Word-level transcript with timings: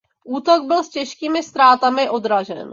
Útok 0.25 0.63
byl 0.63 0.83
s 0.83 0.89
těžkými 0.89 1.43
ztrátami 1.43 2.09
odražen. 2.09 2.69